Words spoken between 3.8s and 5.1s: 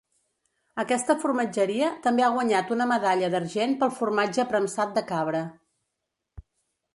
pel formatge premsat de